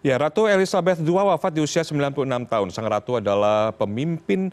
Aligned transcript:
Ya, 0.00 0.16
Ratu 0.16 0.48
Elizabeth 0.48 0.96
II 1.04 1.12
wafat 1.12 1.52
di 1.52 1.60
usia 1.60 1.84
96 1.84 2.24
tahun. 2.48 2.68
Sang 2.72 2.88
Ratu 2.88 3.20
adalah 3.20 3.68
pemimpin 3.76 4.48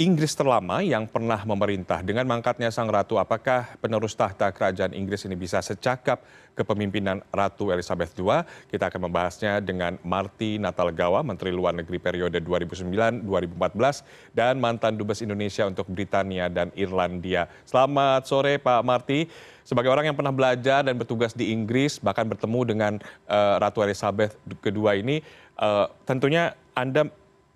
Inggris 0.00 0.32
terlama 0.32 0.80
yang 0.80 1.04
pernah 1.04 1.44
memerintah. 1.44 2.00
Dengan 2.00 2.24
mangkatnya 2.24 2.72
Sang 2.72 2.88
Ratu, 2.88 3.20
apakah 3.20 3.76
penerus 3.84 4.16
tahta 4.16 4.48
kerajaan 4.48 4.96
Inggris 4.96 5.28
ini 5.28 5.36
bisa 5.36 5.60
secakap 5.60 6.24
kepemimpinan 6.56 7.20
Ratu 7.28 7.68
Elizabeth 7.68 8.16
II? 8.16 8.40
Kita 8.72 8.88
akan 8.88 9.12
membahasnya 9.12 9.60
dengan 9.60 10.00
Marty 10.00 10.56
Natalgawa, 10.56 11.20
Menteri 11.20 11.52
Luar 11.52 11.76
Negeri 11.76 12.00
periode 12.00 12.40
2009-2014, 12.40 14.32
dan 14.32 14.56
mantan 14.56 14.96
Dubes 14.96 15.20
Indonesia 15.20 15.68
untuk 15.68 15.84
Britania 15.92 16.48
dan 16.48 16.72
Irlandia. 16.80 17.52
Selamat 17.68 18.24
sore 18.24 18.56
Pak 18.56 18.80
Marty 18.80 19.28
sebagai 19.68 19.92
orang 19.92 20.08
yang 20.08 20.16
pernah 20.16 20.32
belajar 20.32 20.80
dan 20.80 20.96
bertugas 20.96 21.36
di 21.36 21.52
Inggris, 21.52 22.00
bahkan 22.00 22.24
bertemu 22.24 22.60
dengan 22.64 22.92
uh, 23.28 23.60
Ratu 23.60 23.84
Elizabeth 23.84 24.32
II 24.48 24.96
ini, 24.96 25.20
uh, 25.60 25.92
tentunya 26.08 26.56
Anda 26.72 27.04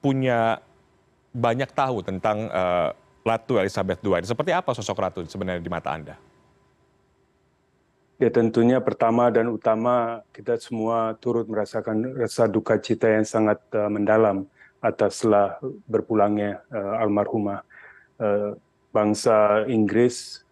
punya 0.04 0.60
banyak 1.34 1.70
tahu 1.74 2.06
tentang 2.06 2.46
uh, 2.54 2.94
Ratu 3.26 3.58
Elizabeth 3.58 3.98
II. 4.06 4.22
Seperti 4.22 4.54
apa 4.54 4.70
sosok 4.70 5.02
Ratu 5.02 5.20
sebenarnya 5.26 5.58
di 5.58 5.72
mata 5.72 5.90
Anda? 5.90 6.14
Ya 8.22 8.30
tentunya 8.30 8.78
pertama 8.78 9.26
dan 9.34 9.50
utama 9.50 10.22
kita 10.30 10.54
semua 10.62 11.18
turut 11.18 11.50
merasakan 11.50 12.14
rasa 12.14 12.46
duka 12.46 12.78
cita 12.78 13.10
yang 13.10 13.26
sangat 13.26 13.58
uh, 13.74 13.90
mendalam 13.90 14.46
ataslah 14.78 15.58
berpulangnya 15.90 16.62
uh, 16.70 17.02
almarhumah 17.02 17.66
uh, 18.22 18.54
bangsa 18.94 19.66
Inggris 19.66 20.46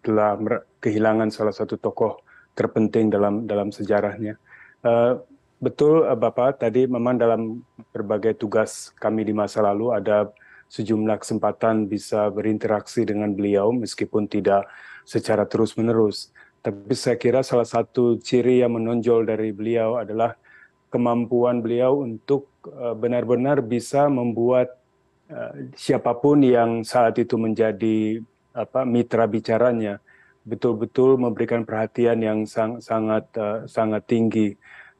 telah 0.00 0.40
kehilangan 0.80 1.28
salah 1.28 1.52
satu 1.52 1.76
tokoh 1.76 2.16
terpenting 2.56 3.12
dalam 3.12 3.44
dalam 3.44 3.68
sejarahnya. 3.68 4.40
Uh, 4.80 5.20
betul 5.64 6.04
uh, 6.04 6.12
Bapak, 6.12 6.60
tadi 6.60 6.84
memang 6.84 7.16
dalam 7.16 7.64
berbagai 7.96 8.36
tugas 8.36 8.92
kami 9.00 9.24
di 9.24 9.32
masa 9.32 9.64
lalu 9.64 9.96
ada 9.96 10.28
sejumlah 10.68 11.16
kesempatan 11.24 11.88
bisa 11.88 12.28
berinteraksi 12.28 13.08
dengan 13.08 13.32
beliau 13.32 13.72
meskipun 13.72 14.28
tidak 14.28 14.68
secara 15.08 15.48
terus-menerus. 15.48 16.28
Tapi 16.64 16.96
saya 16.96 17.16
kira 17.16 17.40
salah 17.44 17.68
satu 17.68 18.20
ciri 18.20 18.60
yang 18.60 18.76
menonjol 18.76 19.24
dari 19.28 19.52
beliau 19.52 20.00
adalah 20.00 20.36
kemampuan 20.92 21.64
beliau 21.64 22.04
untuk 22.04 22.48
uh, 22.68 22.92
benar-benar 22.92 23.64
bisa 23.64 24.08
membuat 24.12 24.76
uh, 25.32 25.72
siapa 25.74 26.12
pun 26.16 26.44
yang 26.44 26.84
saat 26.84 27.16
itu 27.16 27.40
menjadi 27.40 28.20
apa 28.54 28.86
mitra 28.86 29.26
bicaranya 29.26 29.98
betul-betul 30.46 31.16
memberikan 31.18 31.64
perhatian 31.64 32.20
yang 32.20 32.38
sang, 32.44 32.78
sangat 32.78 33.26
uh, 33.34 33.64
sangat 33.64 34.04
tinggi 34.06 34.54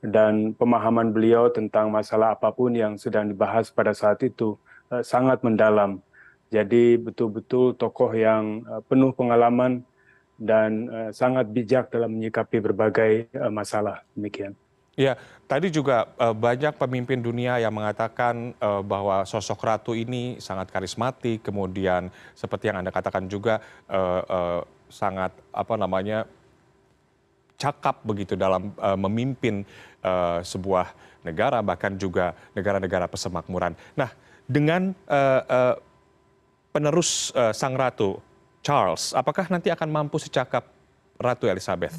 dan 0.04 0.52
pemahaman 0.52 1.16
beliau 1.16 1.48
tentang 1.48 1.88
masalah 1.88 2.36
apa 2.36 2.52
pun 2.52 2.76
yang 2.76 3.00
sedang 3.00 3.24
dibahas 3.32 3.72
pada 3.72 3.96
saat 3.96 4.20
itu 4.20 4.60
uh, 4.92 5.00
sangat 5.00 5.40
mendalam. 5.40 6.04
Jadi 6.52 7.00
betul-betul 7.00 7.72
tokoh 7.72 8.12
yang 8.12 8.60
uh, 8.68 8.84
penuh 8.84 9.16
pengalaman 9.16 9.80
dan 10.36 10.92
uh, 10.92 11.08
sangat 11.08 11.48
bijak 11.48 11.88
dalam 11.88 12.12
menyikapi 12.20 12.60
berbagai 12.60 13.32
masalah 13.48 14.04
demikian. 14.12 14.52
Ya, 14.94 15.18
tadi 15.50 15.74
juga 15.74 16.06
banyak 16.14 16.78
pemimpin 16.78 17.18
dunia 17.18 17.58
yang 17.58 17.74
mengatakan 17.74 18.54
bahwa 18.86 19.26
sosok 19.26 19.58
ratu 19.66 19.90
ini 19.90 20.38
sangat 20.38 20.70
karismatik, 20.70 21.42
kemudian 21.42 22.14
seperti 22.38 22.70
yang 22.70 22.78
anda 22.78 22.94
katakan 22.94 23.26
juga 23.26 23.58
sangat 24.86 25.34
apa 25.50 25.74
namanya 25.74 26.30
cakap 27.64 28.04
begitu 28.04 28.36
dalam 28.36 28.76
uh, 28.76 28.98
memimpin 29.00 29.64
uh, 30.04 30.44
sebuah 30.44 30.92
negara, 31.24 31.64
bahkan 31.64 31.96
juga 31.96 32.36
negara-negara 32.52 33.08
pesemakmuran. 33.08 33.72
Nah, 33.96 34.12
dengan 34.44 34.92
uh, 35.08 35.40
uh, 35.48 35.74
penerus 36.68 37.32
uh, 37.32 37.56
sang 37.56 37.72
ratu 37.72 38.20
Charles, 38.60 39.16
apakah 39.16 39.48
nanti 39.48 39.72
akan 39.72 39.88
mampu 39.88 40.20
secakap 40.20 40.68
Ratu 41.16 41.48
Elizabeth 41.48 41.96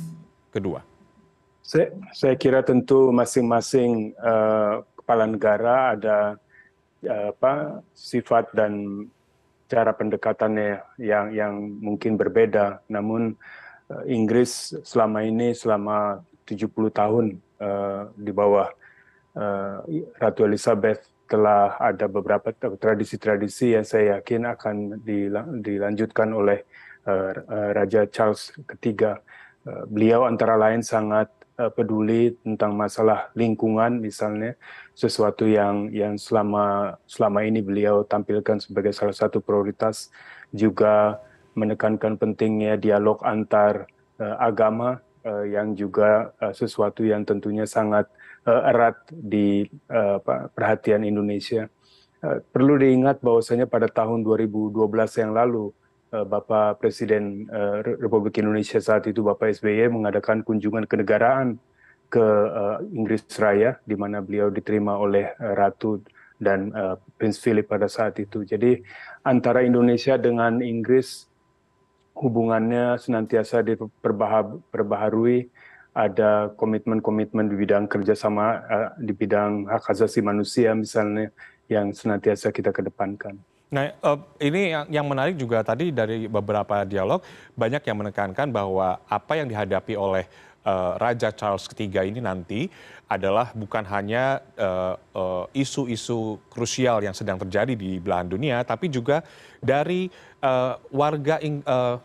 kedua? 0.54 0.86
Saya, 1.66 1.90
saya 2.14 2.38
kira 2.38 2.62
tentu 2.62 3.10
masing-masing 3.10 4.14
uh, 4.22 4.86
kepala 5.02 5.26
negara 5.26 5.98
ada 5.98 6.18
uh, 7.06 7.34
apa 7.34 7.82
sifat 7.98 8.54
dan 8.54 9.06
cara 9.66 9.94
pendekatannya 9.98 10.82
yang 11.02 11.34
yang 11.34 11.54
mungkin 11.82 12.18
berbeda. 12.18 12.86
Namun 12.86 13.34
Inggris 14.10 14.74
selama 14.82 15.22
ini 15.22 15.54
selama 15.54 16.26
70 16.50 16.74
tahun 16.90 17.26
uh, 17.62 18.10
di 18.18 18.32
bawah 18.34 18.70
uh, 19.38 19.86
Ratu 20.18 20.46
Elizabeth 20.46 21.06
telah 21.26 21.78
ada 21.82 22.06
beberapa 22.06 22.54
tradisi-tradisi 22.54 23.74
yang 23.74 23.86
saya 23.86 24.22
yakin 24.22 24.46
akan 24.46 24.76
dilanjutkan 25.66 26.30
oleh 26.30 26.62
Raja 27.74 28.06
Charles 28.06 28.54
III. 28.70 29.18
Beliau 29.90 30.30
antara 30.30 30.54
lain 30.54 30.86
sangat 30.86 31.34
peduli 31.74 32.38
tentang 32.46 32.78
masalah 32.78 33.34
lingkungan 33.34 33.98
misalnya 33.98 34.54
sesuatu 34.94 35.50
yang 35.50 35.90
yang 35.90 36.14
selama 36.14 36.94
selama 37.10 37.42
ini 37.42 37.66
beliau 37.66 38.06
tampilkan 38.06 38.62
sebagai 38.62 38.94
salah 38.94 39.18
satu 39.18 39.42
prioritas 39.42 40.14
juga 40.54 41.18
menekankan 41.56 42.20
pentingnya 42.20 42.76
dialog 42.76 43.24
antar 43.24 43.88
uh, 44.20 44.36
agama 44.40 45.00
uh, 45.26 45.46
yang 45.48 45.74
juga 45.74 46.32
uh, 46.40 46.54
sesuatu 46.54 47.02
yang 47.02 47.26
tentunya 47.26 47.66
sangat 47.66 48.06
uh, 48.46 48.62
erat 48.70 48.96
di 49.10 49.66
uh, 49.90 50.22
perhatian 50.54 51.04
Indonesia. 51.04 51.68
Uh, 52.22 52.40
perlu 52.54 52.78
diingat 52.78 53.20
bahwasanya 53.26 53.66
pada 53.66 53.90
tahun 53.90 54.22
2012 54.22 54.76
yang 55.20 55.34
lalu 55.34 55.74
Bapak 56.16 56.80
Presiden 56.80 57.44
Republik 58.00 58.40
Indonesia 58.40 58.80
saat 58.80 59.04
itu 59.04 59.20
Bapak 59.20 59.52
SBY 59.52 59.92
mengadakan 59.92 60.48
kunjungan 60.48 60.88
kenegaraan 60.88 61.60
ke 62.08 62.24
Inggris 62.96 63.28
Raya 63.36 63.84
di 63.84 64.00
mana 64.00 64.24
beliau 64.24 64.48
diterima 64.48 64.96
oleh 64.96 65.36
Ratu 65.36 66.00
dan 66.40 66.72
Prince 67.20 67.44
Philip 67.44 67.68
pada 67.68 67.92
saat 67.92 68.16
itu. 68.24 68.48
Jadi 68.48 68.80
antara 69.28 69.68
Indonesia 69.68 70.16
dengan 70.16 70.64
Inggris 70.64 71.28
hubungannya 72.16 72.96
senantiasa 72.98 73.62
diperbaharui, 73.62 75.52
ada 75.96 76.52
komitmen-komitmen 76.60 77.48
di 77.48 77.56
bidang 77.56 77.88
kerjasama 77.88 78.46
uh, 78.68 78.90
di 79.00 79.16
bidang 79.16 79.68
hak 79.68 79.96
asasi 79.96 80.20
manusia 80.20 80.76
misalnya 80.76 81.32
yang 81.72 81.96
senantiasa 81.96 82.52
kita 82.52 82.76
kedepankan. 82.76 83.40
Nah, 83.72 83.92
uh, 84.04 84.20
ini 84.40 84.76
yang 84.92 85.08
menarik 85.08 85.40
juga 85.40 85.64
tadi 85.64 85.90
dari 85.96 86.28
beberapa 86.28 86.84
dialog 86.84 87.24
banyak 87.56 87.84
yang 87.88 87.98
menekankan 88.04 88.52
bahwa 88.52 89.00
apa 89.08 89.40
yang 89.40 89.48
dihadapi 89.48 89.96
oleh 89.96 90.28
uh, 90.66 90.98
Raja 90.98 91.32
Charles 91.32 91.70
III 91.70 92.10
ini 92.10 92.20
nanti 92.20 92.68
adalah 93.06 93.54
bukan 93.54 93.86
hanya 93.86 94.42
isu-isu 95.54 96.18
uh, 96.18 96.36
uh, 96.36 96.42
krusial 96.50 97.06
yang 97.06 97.14
sedang 97.14 97.38
terjadi 97.38 97.78
di 97.78 98.02
belahan 98.02 98.26
dunia, 98.26 98.66
tapi 98.66 98.90
juga 98.90 99.22
dari 99.62 100.10
uh, 100.42 100.74
warga 100.90 101.38
Ing, 101.40 101.62
uh, 101.64 102.02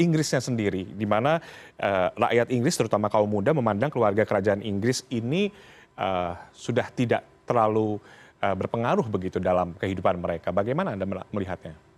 Inggrisnya 0.00 0.40
sendiri, 0.40 0.88
di 0.90 1.04
mana 1.04 1.38
uh, 1.78 2.08
rakyat 2.16 2.48
Inggris, 2.50 2.74
terutama 2.74 3.12
kaum 3.12 3.28
muda, 3.28 3.52
memandang 3.52 3.92
keluarga 3.92 4.24
kerajaan 4.24 4.64
Inggris 4.64 5.04
ini 5.12 5.52
uh, 6.00 6.34
sudah 6.56 6.88
tidak 6.88 7.22
terlalu 7.44 8.00
uh, 8.40 8.56
berpengaruh 8.56 9.04
begitu 9.06 9.36
dalam 9.36 9.76
kehidupan 9.76 10.16
mereka. 10.16 10.50
Bagaimana 10.50 10.96
Anda 10.96 11.04
melihatnya? 11.30 11.89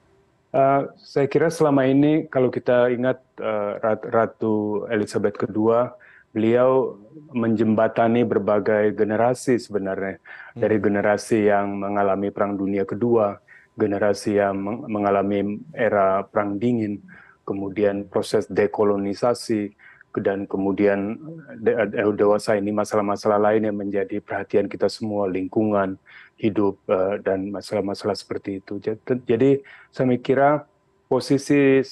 Uh, 0.53 0.93
saya 1.01 1.25
kira 1.33 1.49
selama 1.49 1.89
ini 1.89 2.29
kalau 2.29 2.53
kita 2.53 2.93
ingat 2.93 3.25
uh, 3.41 3.81
Ratu 4.13 4.85
Elizabeth 4.93 5.41
II, 5.49 5.89
beliau 6.33 7.01
menjembatani 7.33 8.25
berbagai 8.25 8.93
generasi 8.93 9.57
sebenarnya 9.57 10.21
hmm. 10.21 10.61
dari 10.61 10.77
generasi 10.77 11.49
yang 11.49 11.81
mengalami 11.81 12.29
Perang 12.29 12.61
Dunia 12.61 12.85
Kedua, 12.85 13.37
generasi 13.81 14.37
yang 14.37 14.61
mengalami 14.93 15.61
era 15.73 16.25
Perang 16.29 16.61
Dingin, 16.61 17.01
kemudian 17.49 18.05
proses 18.05 18.45
dekolonisasi, 18.45 19.73
dan 20.21 20.45
kemudian 20.45 21.17
dewasa 22.13 22.61
ini 22.61 22.69
masalah-masalah 22.69 23.41
lain 23.41 23.69
yang 23.71 23.77
menjadi 23.81 24.21
perhatian 24.21 24.69
kita 24.69 24.91
semua 24.93 25.25
lingkungan 25.25 25.97
hidup 26.37 26.77
uh, 26.91 27.17
dan 27.23 27.49
masalah-masalah 27.49 28.13
seperti 28.13 28.61
itu. 28.61 28.77
Jadi 29.07 29.65
saya 29.89 30.17
kira 30.21 30.69
posisi 31.09 31.85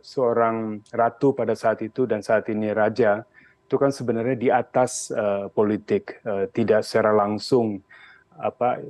seorang 0.00 0.80
ratu 0.96 1.36
pada 1.36 1.52
saat 1.52 1.84
itu 1.84 2.08
dan 2.08 2.24
saat 2.24 2.48
ini 2.48 2.72
raja 2.72 3.20
itu 3.68 3.76
kan 3.76 3.92
sebenarnya 3.92 4.36
di 4.40 4.48
atas 4.48 5.12
politik 5.52 6.24
tidak 6.56 6.80
secara 6.80 7.12
langsung 7.12 7.84
apa 8.40 8.80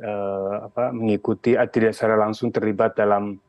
apa 0.71 0.95
mengikuti 0.95 1.59
tidak 1.75 1.99
secara 1.99 2.15
langsung 2.15 2.55
terlibat 2.55 2.95
dalam 2.95 3.43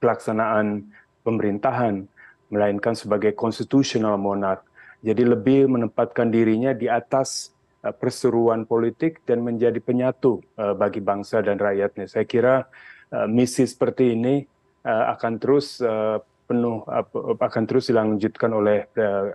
pelaksanaan 0.00 0.88
pemerintahan 1.20 2.08
melainkan 2.50 2.98
sebagai 2.98 3.32
constitutional 3.32 4.18
monarch. 4.18 4.66
Jadi 5.00 5.24
lebih 5.24 5.70
menempatkan 5.70 6.28
dirinya 6.28 6.76
di 6.76 6.90
atas 6.90 7.54
uh, 7.80 7.94
perseruan 7.94 8.68
politik 8.68 9.24
dan 9.24 9.40
menjadi 9.40 9.80
penyatu 9.80 10.44
uh, 10.60 10.76
bagi 10.76 11.00
bangsa 11.00 11.40
dan 11.40 11.56
rakyatnya. 11.56 12.10
Saya 12.10 12.28
kira 12.28 12.68
uh, 13.14 13.26
misi 13.30 13.64
seperti 13.64 14.18
ini 14.18 14.44
akan 14.80 15.36
terus 15.36 15.76
uh, 15.84 16.24
penuh 16.48 16.80
uh, 16.88 17.04
akan 17.36 17.64
terus 17.68 17.92
dilanjutkan 17.92 18.48
oleh 18.48 18.88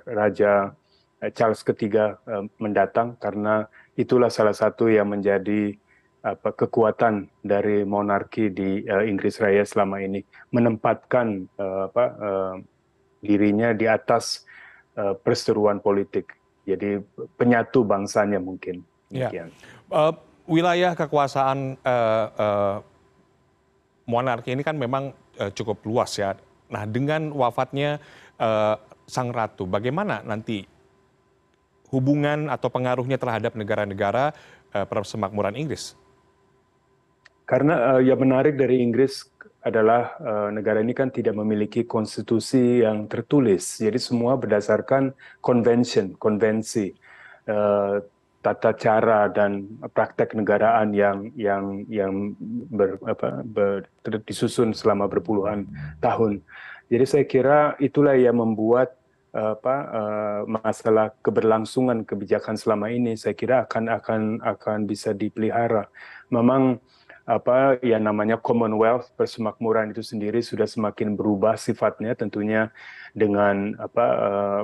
Raja 0.10 0.74
Charles 1.38 1.62
III 1.62 2.18
mendatang 2.58 3.14
karena 3.22 3.70
itulah 3.94 4.34
salah 4.34 4.58
satu 4.58 4.90
yang 4.90 5.14
menjadi 5.14 5.78
apa 6.26 6.50
kekuatan 6.50 7.30
dari 7.46 7.86
monarki 7.86 8.50
di 8.50 8.82
Inggris 8.90 9.38
Raya 9.38 9.62
selama 9.62 10.02
ini 10.02 10.26
menempatkan 10.50 11.46
apa 11.62 12.06
dirinya 13.26 13.74
di 13.74 13.90
atas 13.90 14.46
uh, 14.96 15.18
perseteruan 15.18 15.82
politik. 15.82 16.32
Jadi 16.66 17.02
penyatu 17.38 17.86
bangsanya 17.86 18.38
mungkin. 18.42 18.86
Ya. 19.14 19.30
Uh, 19.90 20.14
wilayah 20.50 20.94
kekuasaan 20.98 21.78
uh, 21.82 22.26
uh, 22.38 22.78
monarki 24.06 24.54
ini 24.54 24.62
kan 24.62 24.78
memang 24.78 25.14
uh, 25.42 25.52
cukup 25.54 25.82
luas 25.86 26.14
ya. 26.18 26.38
Nah 26.70 26.86
dengan 26.90 27.30
wafatnya 27.34 28.02
uh, 28.42 28.78
sang 29.06 29.30
ratu, 29.30 29.70
bagaimana 29.70 30.26
nanti 30.26 30.66
hubungan 31.94 32.50
atau 32.50 32.70
pengaruhnya 32.74 33.22
terhadap 33.22 33.54
negara-negara 33.54 34.34
uh, 34.74 34.86
persemakmuran 34.90 35.54
Inggris? 35.54 35.94
Karena 37.46 37.94
uh, 37.94 38.02
yang 38.02 38.18
menarik 38.18 38.58
dari 38.58 38.82
Inggris 38.82 39.30
adalah 39.66 40.14
uh, 40.22 40.50
negara 40.54 40.78
ini 40.78 40.94
kan 40.94 41.10
tidak 41.10 41.34
memiliki 41.34 41.90
konstitusi 41.90 42.86
yang 42.86 43.10
tertulis, 43.10 43.82
jadi 43.82 43.98
semua 43.98 44.38
berdasarkan 44.38 45.18
convention, 45.42 46.14
konvensi, 46.22 46.94
uh, 47.50 47.98
tata 48.46 48.78
cara 48.78 49.26
dan 49.34 49.66
praktek 49.90 50.38
negaraan 50.38 50.94
yang 50.94 51.34
yang 51.34 51.82
yang 51.90 52.38
ber, 52.70 53.02
apa, 53.10 53.42
ber, 53.42 53.90
disusun 54.30 54.70
selama 54.78 55.10
berpuluhan 55.10 55.66
tahun. 55.98 56.46
Jadi 56.86 57.06
saya 57.10 57.26
kira 57.26 57.74
itulah 57.82 58.14
yang 58.14 58.38
membuat 58.38 58.94
apa 59.36 59.76
uh, 59.92 60.42
masalah 60.48 61.12
keberlangsungan 61.20 62.08
kebijakan 62.08 62.56
selama 62.56 62.88
ini 62.88 63.20
saya 63.20 63.36
kira 63.36 63.68
akan 63.68 63.92
akan 63.98 64.22
akan 64.46 64.80
bisa 64.88 65.12
dipelihara. 65.12 65.90
Memang 66.32 66.80
apa 67.26 67.82
yang 67.82 68.06
namanya 68.06 68.38
Commonwealth 68.38 69.10
persemakmuran 69.18 69.90
itu 69.90 70.06
sendiri 70.06 70.46
sudah 70.46 70.70
semakin 70.70 71.18
berubah 71.18 71.58
sifatnya 71.58 72.14
tentunya 72.14 72.70
dengan 73.18 73.74
apa 73.82 74.06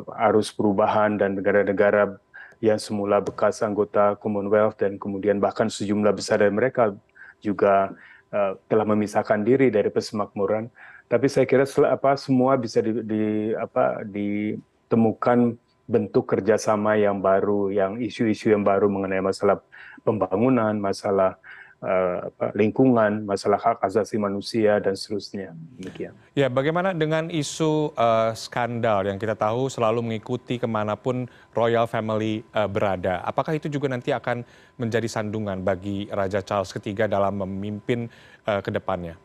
uh, 0.06 0.30
arus 0.30 0.54
perubahan 0.54 1.18
dan 1.18 1.42
negara-negara 1.42 2.22
yang 2.62 2.78
semula 2.78 3.18
bekas 3.18 3.66
anggota 3.66 4.13
Commonwealth 4.22 4.78
dan 4.78 5.02
kemudian 5.02 5.42
bahkan 5.42 5.74
sejumlah 5.74 6.13
besar 6.13 6.46
dari 6.46 6.54
mereka 6.54 6.94
juga 7.42 7.98
uh, 8.30 8.54
telah 8.69 8.86
memisahkan 8.86 9.42
diri 9.42 9.74
dari 9.74 9.90
persemakmuran. 9.90 10.69
Tapi 11.10 11.28
saya 11.28 11.50
kira 11.50 11.66
apa 11.90 12.14
semua 12.14 12.56
bisa 12.62 12.78
di, 12.80 12.94
di 13.04 13.24
apa 13.57 14.06
ditemukan 14.06 15.57
bentuk 15.90 16.30
kerjasama 16.30 16.96
yang 16.96 17.19
baru 17.19 17.74
yang 17.74 17.98
isu-isu 17.98 18.54
yang 18.54 18.64
baru 18.64 18.88
mengenai 18.88 19.19
masalah 19.19 19.60
pembangunan 20.07 20.72
masalah 20.80 21.36
uh, 21.81 22.30
lingkungan, 22.54 23.25
masalah 23.25 23.57
hak 23.57 23.78
asasi 23.81 24.16
manusia 24.22 24.78
dan 24.78 24.94
seterusnya. 24.94 25.54
Demikian. 25.81 26.13
Ya, 26.38 26.48
bagaimana 26.48 26.94
dengan 26.94 27.28
isu 27.28 27.92
uh, 27.98 28.31
skandal 28.38 29.10
yang 29.10 29.18
kita 29.18 29.33
tahu 29.33 29.68
selalu 29.68 30.06
mengikuti 30.06 30.62
ke 30.62 30.69
mana 30.69 30.94
pun 30.95 31.25
royal 31.57 31.89
family 31.89 32.45
uh, 32.54 32.69
berada? 32.69 33.19
Apakah 33.25 33.57
itu 33.57 33.68
juga 33.68 33.89
nanti 33.89 34.13
akan 34.13 34.45
menjadi 34.78 35.10
sandungan 35.10 35.62
bagi 35.66 36.07
Raja 36.07 36.39
Charles 36.45 36.72
III 36.72 37.10
dalam 37.10 37.42
memimpin 37.42 38.07
uh, 38.45 38.62
ke 38.62 38.69
depannya? 38.69 39.18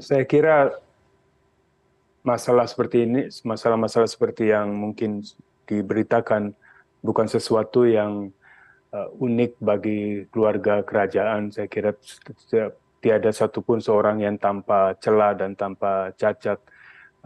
Saya 0.00 0.24
kira 0.24 0.72
masalah 2.24 2.64
seperti 2.64 3.04
ini, 3.04 3.28
masalah-masalah 3.44 4.08
seperti 4.08 4.48
yang 4.50 4.72
mungkin 4.72 5.20
diberitakan 5.68 6.56
bukan 7.04 7.26
sesuatu 7.28 7.84
yang 7.84 8.32
uh, 8.92 9.08
unik 9.18 9.58
bagi 9.58 10.26
keluarga 10.30 10.82
kerajaan. 10.84 11.50
Saya 11.50 11.66
kira 11.66 11.96
tiada 13.02 13.30
satupun 13.30 13.82
seorang 13.82 14.22
yang 14.22 14.36
tanpa 14.38 14.94
celah 15.00 15.34
dan 15.34 15.58
tanpa 15.58 16.12
cacat. 16.14 16.60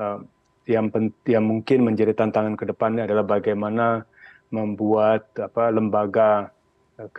Uh, 0.01 0.23
yang, 0.69 0.87
yang 1.27 1.43
mungkin 1.43 1.83
menjadi 1.83 2.15
tantangan 2.15 2.55
ke 2.55 2.63
depannya 2.69 3.09
adalah 3.09 3.27
bagaimana 3.27 4.07
membuat 4.55 5.27
apa 5.35 5.73
lembaga 5.75 6.55
uh, 7.01 7.11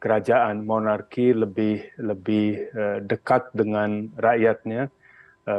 kerajaan 0.00 0.68
monarki 0.68 1.32
lebih 1.32 1.80
lebih 1.96 2.68
dekat 3.08 3.48
dengan 3.56 4.12
rakyatnya 4.20 4.92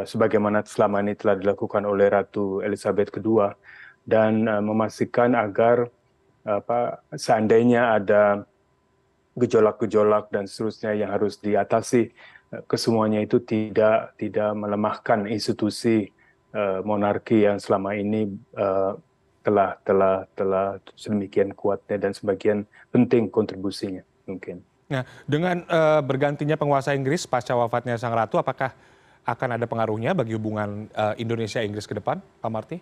sebagaimana 0.05 0.61
selama 0.61 1.01
ini 1.01 1.17
telah 1.17 1.33
dilakukan 1.33 1.81
oleh 1.81 2.13
Ratu 2.13 2.61
Elizabeth 2.61 3.09
II 3.09 3.41
dan 4.05 4.45
memastikan 4.61 5.33
agar 5.33 5.89
apa 6.45 7.01
seandainya 7.17 7.97
ada 7.97 8.45
gejolak-gejolak 9.35 10.31
dan 10.31 10.45
seterusnya 10.45 10.95
yang 10.95 11.09
harus 11.11 11.41
diatasi 11.41 12.13
eh, 12.53 12.63
kesemuanya 12.69 13.25
itu 13.25 13.41
tidak 13.41 14.13
tidak 14.15 14.53
melemahkan 14.55 15.27
institusi 15.27 16.13
uh, 16.55 16.79
monarki 16.87 17.43
yang 17.43 17.59
selama 17.59 17.97
ini 17.99 18.31
uh, 18.55 18.95
telah 19.43 19.77
telah 19.83 20.25
telah 20.33 20.79
sedemikian 20.95 21.51
kuatnya 21.53 21.99
dan 21.99 22.11
sebagian 22.15 22.63
penting 22.89 23.27
kontribusinya 23.27 24.01
mungkin. 24.25 24.63
Nah, 24.89 25.03
dengan 25.25 25.65
uh, 25.67 26.01
bergantinya 26.01 26.55
penguasa 26.57 26.95
Inggris 26.95 27.27
pasca 27.27 27.53
wafatnya 27.53 27.97
sang 27.97 28.13
ratu, 28.13 28.39
apakah 28.39 28.73
akan 29.25 29.57
ada 29.57 29.65
pengaruhnya 29.65 30.13
bagi 30.13 30.37
hubungan 30.37 30.85
uh, 30.93 31.17
Indonesia 31.17 31.61
Inggris 31.61 31.89
ke 31.89 31.97
depan, 31.97 32.21
Pak 32.21 32.51
Marty? 32.53 32.77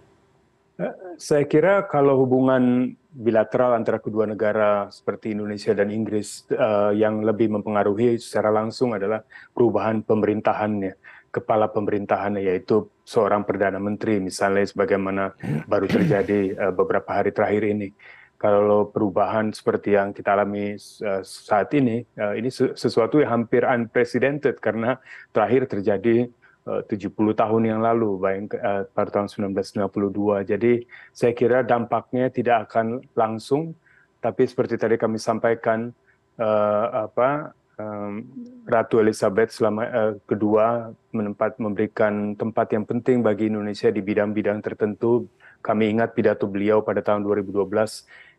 Saya 1.22 1.46
kira 1.46 1.86
kalau 1.86 2.26
hubungan 2.26 2.96
bilateral 3.14 3.78
antara 3.78 4.02
kedua 4.02 4.26
negara 4.26 4.90
seperti 4.90 5.38
Indonesia 5.38 5.70
dan 5.78 5.94
Inggris 5.94 6.50
uh, 6.50 6.90
yang 6.90 7.22
lebih 7.22 7.54
mempengaruhi 7.54 8.18
secara 8.18 8.50
langsung 8.50 8.98
adalah 8.98 9.22
perubahan 9.54 10.02
pemerintahannya, 10.02 10.98
kepala 11.30 11.70
pemerintahannya 11.70 12.42
yaitu 12.42 12.90
seorang 13.06 13.46
perdana 13.46 13.78
menteri 13.78 14.18
misalnya 14.18 14.66
sebagaimana 14.66 15.38
baru 15.70 15.86
terjadi 15.86 16.58
uh, 16.58 16.74
beberapa 16.74 17.22
hari 17.22 17.30
terakhir 17.30 17.70
ini. 17.70 17.94
Kalau 18.42 18.90
perubahan 18.90 19.54
seperti 19.54 19.94
yang 19.94 20.10
kita 20.10 20.34
alami 20.34 20.74
uh, 21.06 21.22
saat 21.22 21.70
ini, 21.78 22.02
uh, 22.18 22.34
ini 22.34 22.50
sesuatu 22.52 23.22
yang 23.22 23.46
hampir 23.46 23.62
unprecedented 23.62 24.58
karena 24.58 24.98
terakhir 25.30 25.70
terjadi 25.70 26.34
70 26.64 26.88
eh, 26.88 27.36
tahun 27.36 27.64
yang 27.68 27.80
lalu, 27.84 28.16
baik 28.24 28.56
uh, 28.56 28.88
pada 28.96 29.10
tahun 29.12 29.28
1992. 29.28 30.48
Jadi 30.48 30.88
saya 31.12 31.36
kira 31.36 31.60
dampaknya 31.60 32.32
tidak 32.32 32.72
akan 32.72 33.04
langsung, 33.20 33.76
tapi 34.24 34.48
seperti 34.48 34.80
tadi 34.80 34.96
kami 34.96 35.20
sampaikan, 35.20 35.92
uh, 36.40 37.10
apa 37.12 37.52
um, 37.76 38.24
Ratu 38.64 39.04
Elizabeth 39.04 39.52
selama 39.52 39.84
uh, 39.92 40.14
kedua 40.24 40.96
menempat 41.12 41.60
memberikan 41.60 42.40
tempat 42.40 42.72
yang 42.72 42.88
penting 42.88 43.20
bagi 43.20 43.52
Indonesia 43.52 43.92
di 43.92 44.00
bidang-bidang 44.00 44.64
tertentu. 44.64 45.28
Kami 45.64 45.96
ingat 45.96 46.16
pidato 46.16 46.48
beliau 46.48 46.84
pada 46.84 47.00
tahun 47.04 47.24
2012 47.24 47.72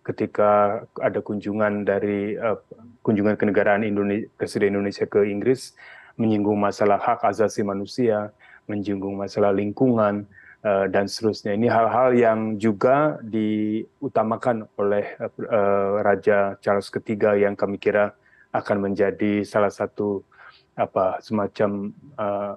ketika 0.04 0.84
ada 1.00 1.20
kunjungan 1.24 1.88
dari 1.88 2.36
uh, 2.36 2.60
kunjungan 3.00 3.36
kenegaraan 3.40 3.84
Indonesia, 3.84 4.28
Presiden 4.36 4.76
Indonesia 4.76 5.08
ke 5.08 5.24
Inggris 5.28 5.72
menyinggung 6.14 6.58
masalah 6.58 6.98
hak 7.00 7.26
asasi 7.26 7.66
manusia, 7.66 8.30
menyinggung 8.70 9.18
masalah 9.18 9.50
lingkungan, 9.50 10.26
uh, 10.64 10.86
dan 10.88 11.04
seterusnya. 11.06 11.54
Ini 11.54 11.68
hal-hal 11.68 12.08
yang 12.16 12.38
juga 12.56 13.20
diutamakan 13.22 14.66
oleh 14.80 15.14
uh, 15.20 16.00
Raja 16.00 16.56
Charles 16.64 16.88
III 16.88 17.44
yang 17.44 17.54
kami 17.54 17.76
kira 17.76 18.16
akan 18.54 18.90
menjadi 18.90 19.42
salah 19.42 19.70
satu 19.70 20.22
apa 20.74 21.22
semacam 21.22 21.90
uh, 22.18 22.54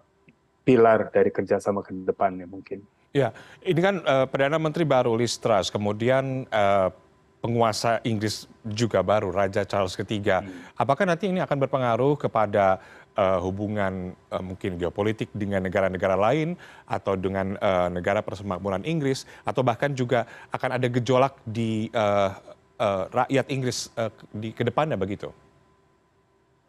pilar 0.66 1.10
dari 1.14 1.30
kerjasama 1.30 1.86
ke 1.86 1.94
depannya 2.06 2.46
mungkin. 2.50 2.82
Ya, 3.16 3.34
ini 3.64 3.80
kan 3.82 4.04
uh, 4.04 4.28
perdana 4.30 4.62
menteri 4.62 4.86
baru 4.86 5.16
Liz 5.18 5.40
Truss, 5.40 5.74
kemudian 5.74 6.46
uh, 6.54 6.92
penguasa 7.40 8.04
Inggris 8.04 8.46
juga 8.68 9.00
baru 9.02 9.32
Raja 9.32 9.64
Charles 9.64 9.96
III. 9.96 10.44
Hmm. 10.44 10.52
Apakah 10.76 11.08
nanti 11.08 11.32
ini 11.32 11.40
akan 11.40 11.58
berpengaruh 11.66 12.20
kepada 12.20 12.82
uh, 13.18 13.42
hubungan 13.42 14.14
uh, 14.30 14.44
mungkin 14.46 14.78
geopolitik 14.78 15.34
dengan 15.34 15.66
negara-negara 15.66 16.14
lain 16.14 16.54
atau 16.86 17.18
dengan 17.18 17.58
uh, 17.58 17.90
negara 17.90 18.22
persemakmuran 18.22 18.86
Inggris 18.86 19.26
atau 19.44 19.66
bahkan 19.66 19.92
juga 19.98 20.30
akan 20.54 20.78
ada 20.78 20.88
gejolak 20.88 21.36
di 21.44 21.90
uh, 21.92 22.32
uh, 22.78 23.04
rakyat 23.10 23.46
Inggris 23.50 23.90
uh, 23.98 24.14
di 24.32 24.54
ke 24.54 24.62
depannya 24.62 24.96
begitu? 24.96 25.34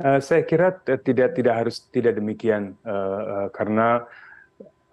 Uh, 0.01 0.19
saya 0.23 0.47
kira 0.47 0.73
tidak 1.05 1.37
tidak 1.37 1.55
harus 1.55 1.85
tidak 1.93 2.17
demikian 2.17 2.75
uh, 2.87 2.91
uh, 2.91 3.47
karena 3.53 4.07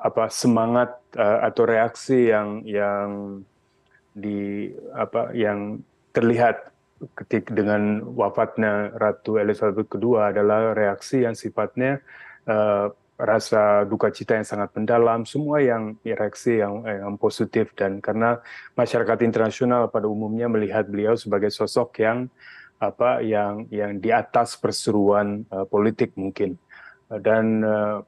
apa 0.01 0.29
semangat 0.29 0.97
uh, 1.15 1.45
atau 1.45 1.63
reaksi 1.65 2.29
yang 2.29 2.61
yang 2.67 3.41
di 4.13 4.69
apa 4.93 5.31
yang 5.33 5.81
terlihat 6.15 6.74
ketika 6.95 7.51
dengan 7.51 8.01
wafatnya 8.15 8.95
Ratu 8.95 9.35
Elizabeth 9.35 9.91
II 9.91 10.15
adalah 10.19 10.71
reaksi 10.71 11.27
yang 11.27 11.35
sifatnya 11.35 11.99
uh, 12.47 12.87
rasa 13.15 13.87
duka 13.87 14.11
cita 14.11 14.35
yang 14.35 14.47
sangat 14.47 14.75
mendalam, 14.75 15.23
semua 15.23 15.63
yang 15.63 15.95
reaksi 16.03 16.59
yang, 16.59 16.83
yang 16.83 17.15
positif. 17.15 17.71
Dan 17.75 18.03
karena 18.03 18.39
masyarakat 18.75 19.23
internasional 19.23 19.87
pada 19.87 20.07
umumnya 20.07 20.51
melihat 20.51 20.87
beliau 20.87 21.15
sebagai 21.15 21.51
sosok 21.51 22.03
yang 22.03 22.27
apa 22.75 23.23
yang 23.23 23.71
yang 23.71 24.03
di 24.03 24.11
atas 24.11 24.59
perseruan 24.59 25.47
uh, 25.51 25.63
politik 25.63 26.15
mungkin. 26.19 26.59
Dan 27.07 27.63
uh, 27.63 28.03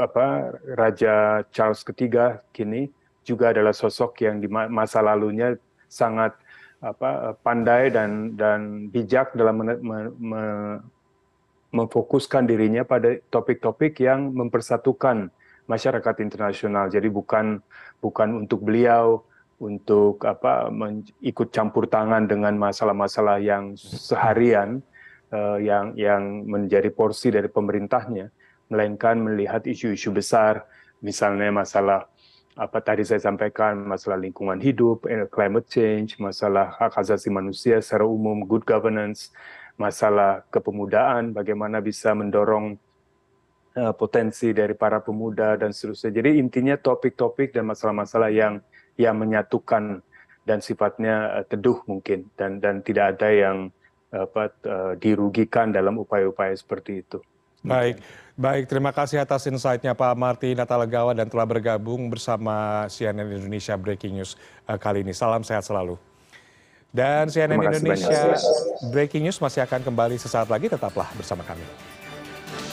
apa 0.00 0.56
Raja 0.64 1.44
Charles 1.52 1.84
III 1.84 2.40
kini 2.56 2.88
juga 3.20 3.52
adalah 3.52 3.76
sosok 3.76 4.24
yang 4.24 4.40
di 4.40 4.48
masa 4.48 5.04
lalunya 5.04 5.52
sangat 5.84 6.32
apa 6.80 7.36
pandai 7.44 7.92
dan 7.92 8.34
dan 8.40 8.88
bijak 8.88 9.36
dalam 9.36 9.60
me, 9.60 9.76
me, 9.84 9.98
me, 10.16 10.44
memfokuskan 11.70 12.48
dirinya 12.48 12.82
pada 12.82 13.20
topik-topik 13.30 14.00
yang 14.00 14.32
mempersatukan 14.32 15.30
masyarakat 15.68 16.14
internasional. 16.24 16.90
Jadi 16.90 17.06
bukan 17.12 17.62
bukan 18.02 18.42
untuk 18.42 18.64
beliau 18.64 19.22
untuk 19.60 20.24
apa 20.24 20.72
ikut 21.20 21.52
campur 21.52 21.84
tangan 21.86 22.24
dengan 22.24 22.56
masalah-masalah 22.56 23.38
yang 23.44 23.76
seharian 23.76 24.80
uh, 25.30 25.60
yang 25.60 25.92
yang 25.94 26.48
menjadi 26.48 26.88
porsi 26.88 27.28
dari 27.28 27.46
pemerintahnya, 27.46 28.32
melainkan 28.72 29.20
melihat 29.20 29.68
isu-isu 29.68 30.10
besar, 30.16 30.64
misalnya 31.04 31.52
masalah 31.52 32.08
apa 32.58 32.82
tadi 32.82 33.06
saya 33.06 33.22
sampaikan 33.22 33.78
masalah 33.86 34.18
lingkungan 34.18 34.58
hidup, 34.58 35.06
eh, 35.06 35.26
climate 35.30 35.70
change, 35.70 36.18
masalah 36.18 36.74
hak 36.74 36.98
asasi 36.98 37.30
manusia 37.30 37.78
secara 37.78 38.02
umum, 38.02 38.42
good 38.42 38.66
governance, 38.66 39.30
masalah 39.78 40.42
kepemudaan, 40.50 41.30
bagaimana 41.30 41.78
bisa 41.80 42.12
mendorong 42.12 42.76
uh, 43.80 43.94
potensi 43.96 44.50
dari 44.52 44.76
para 44.76 45.00
pemuda 45.00 45.56
dan 45.56 45.72
seterusnya. 45.72 46.10
Jadi 46.10 46.36
intinya 46.36 46.76
topik-topik 46.76 47.54
dan 47.54 47.64
masalah-masalah 47.70 48.28
yang 48.28 48.60
yang 49.00 49.16
menyatukan 49.16 50.04
dan 50.44 50.58
sifatnya 50.60 51.40
uh, 51.40 51.44
teduh 51.48 51.80
mungkin 51.88 52.28
dan 52.36 52.60
dan 52.60 52.84
tidak 52.84 53.16
ada 53.16 53.30
yang 53.32 53.58
apa 54.10 54.50
dirugikan 54.98 55.70
dalam 55.70 55.94
upaya-upaya 56.02 56.50
seperti 56.50 57.06
itu. 57.06 57.22
Baik, 57.60 58.00
baik. 58.40 58.64
Terima 58.72 58.88
kasih 58.88 59.20
atas 59.20 59.44
insight-nya 59.44 59.92
Pak 59.92 60.16
Martin 60.16 60.56
Natalegawa 60.56 61.12
dan 61.12 61.28
telah 61.28 61.44
bergabung 61.44 62.08
bersama 62.08 62.88
CNN 62.88 63.28
Indonesia 63.28 63.76
Breaking 63.76 64.16
News 64.20 64.40
uh, 64.64 64.80
kali 64.80 65.04
ini. 65.04 65.12
Salam 65.12 65.44
sehat 65.44 65.68
selalu. 65.68 66.00
Dan 66.90 67.28
CNN 67.28 67.60
Indonesia. 67.60 68.34
Breaking 68.90 69.28
News 69.28 69.38
masih 69.38 69.62
akan 69.62 69.84
kembali 69.84 70.16
sesaat 70.16 70.48
lagi. 70.48 70.72
Tetaplah 70.72 71.06
bersama 71.14 71.44
kami. 71.44 71.89